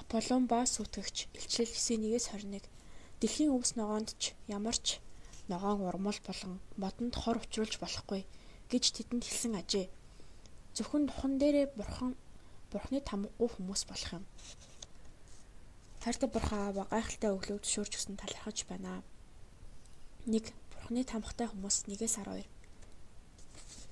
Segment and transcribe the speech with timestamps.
[0.00, 2.64] Аполлон ба сүйтгэгч илчлэл 9:1-21
[3.18, 5.02] Дэлхийн өвс ногоонд ч ямар ч
[5.50, 8.22] ногоон урмал болон модонд хор учруулж болохгүй
[8.70, 9.86] гэж тэдэнд хэлсэн ажээ.
[10.76, 12.14] Зөвхөн духан дээрээ бурхан
[12.70, 14.24] бурхны тамгагүй хүмүүс болох юм.
[16.04, 19.02] Хайртай бурхан аава гайхалтай өглөө зөвшөөрч өгсөн талархаж байна.
[20.30, 20.54] 1.
[20.70, 22.46] Бурхны тамгатай хүмүүс 1-12.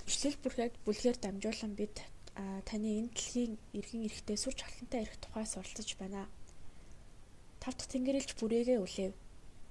[0.07, 1.98] Ишлэл бүрхэг бүлгээр дамжуулан бид
[2.37, 6.29] таны энэ дэлхийн эргэн эрэхтэй сүр чалантай эрэх тухай суралцж байна.
[7.61, 9.15] Тав дахь тэнгэрэлж бүрээгээ үлээв.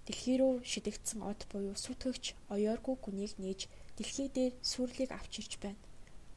[0.06, 5.82] Дэлхий рүү шидэгдсэн од буюу сүтгэгч оёоргүй гүнийг нээж дэлхий дээр сүрлийг авч ирж байна.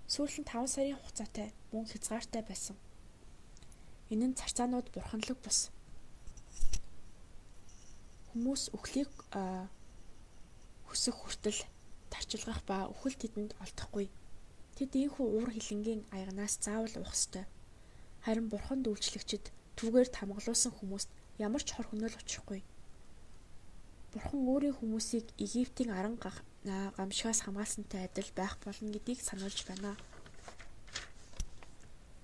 [0.09, 2.77] Сүүл нь 5 сарын хугацаатай мөн хязгаартай байсан.
[4.13, 5.69] Энэ нь царцаанууд бурханлаг бус.
[8.33, 9.13] Хүмүүс өхлийг
[10.89, 11.61] хөсөх хүртэл
[12.09, 14.09] тарчилгах ба үхэл тэдэнд олдохгүй.
[14.79, 17.51] Тэд ийхүү уур хилэнгийн аягнаас заавал уух ёстой.
[18.23, 21.11] Харин бурханд үйлчлэгчид түгээр тамгалуулсан хүмүүст
[21.43, 22.63] ямар ч хор хөнөөл учрахгүй.
[24.15, 26.15] Бурхан өөрийн хүмүүсийг Египтийн аран
[26.95, 29.99] гамшигаас хамгаалсантай адил байх болно гэдгийг сануулж байна.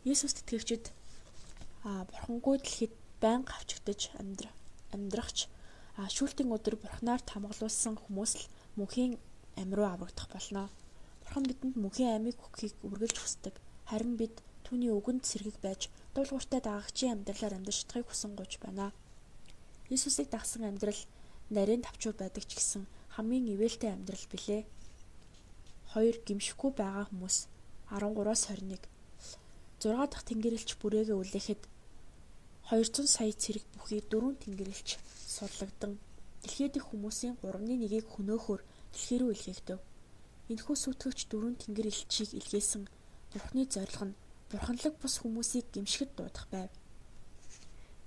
[0.07, 0.95] Есүс тэтгэгчид
[1.83, 4.15] а бурхангүй дэлхийд байнга авчигдж
[4.95, 5.39] амьдрахч
[5.99, 8.47] шүүлтийн өдөр бурхнаар тамгалуулсан хүмүүс л
[8.79, 9.19] мөнхийн
[9.59, 10.71] амь руу аврагдах болно.
[11.35, 13.59] Бурхан бидэнд мөнхийн амийг өгөхийг үргэлж хүсдэг.
[13.91, 18.95] Харин бид түүний үгэнд сэргэг байж дуулууртай дагагчийн амьдралаар амьдарч чадахыг хүсэн гож байна.
[19.91, 21.01] Иесусыг дагсан амьдрал
[21.51, 22.87] нарийн тавчууд байдаг ч гэсэн
[23.19, 24.63] хамгийн ивэлтэй амьдрал билээ.
[25.91, 27.37] Хоёр гимшихгүй байгаа хүмүүс
[27.91, 28.87] 13-аас 21
[29.83, 31.63] 6 дахь тэнгэрэлч бүрээгээ үлээхэд
[32.71, 35.03] 200 сая цэрэг бүхий дөрвөн тэнгэрэлч
[35.35, 35.99] сурлагдсан.
[36.47, 38.63] Дэлхийд их хүмүүсийн 3-1-ийг хөнөөхөөр
[38.95, 39.83] дэлхий рүү илгээхдэв.
[40.53, 42.85] Энэхүү сүйтгэгч дөрвөн тэнгэр элчийг илгээсэн
[43.33, 44.19] Бурхны зорилго нь
[44.53, 46.71] бурханлаг бус хүмүүсийг гимшгэд дуудах байв.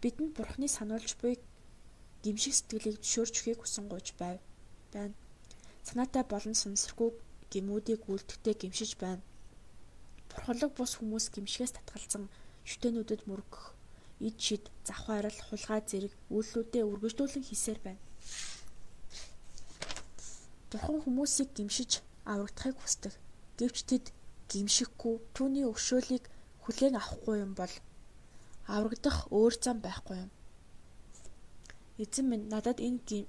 [0.02, 1.42] Бидэнд Бурхны сануулж буй
[2.22, 4.38] гимшиг сэтгэлийг зөвшөөрч өгөхийг хүсэн гож байв.
[4.94, 5.18] байна.
[5.82, 7.10] Санаатай болон сансргүй
[7.50, 9.26] гимүүдийг үлдэхтэй гимшиж байна.
[10.30, 12.30] Бурханлаг бус хүмүүс гимшгээс татгалзан
[12.70, 13.74] шүтэнүүдэд мөргөх,
[14.22, 18.02] ид шид, завхаарал, хулгай зэрэг үйлдэлүүдээ үргэлжлүүлэн хийсээр байна.
[20.70, 23.14] Бурхан хүмүүсийг гимшиж аврагдахыг хүсдэг.
[23.60, 24.06] Гэвч тэд
[24.52, 26.24] гимшихгүй түүний өгшөөлийг
[26.64, 27.74] хүлээн авахгүй юм бол
[28.68, 30.32] аврагдах өөр зам байхгүй юм.
[32.04, 33.26] Эзэн минь надад энэ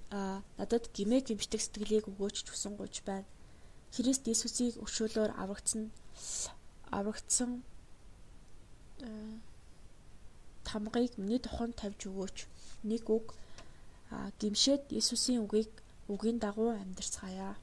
[0.58, 3.26] надад гимээ гимшдэг сэтгэлийг өгөөч хүсэн гуйж байна.
[3.94, 5.88] Христ Иесусыг өгшөөлөөр аврагдсан
[6.92, 7.62] аврагдсан
[10.68, 12.36] тамгыг миний туханд тавьж өгөөч.
[12.90, 13.32] Нэг үг
[14.40, 15.72] гимшээд Иесусийн үгийг
[16.12, 17.56] үгийн дагуу амьдрцгаая.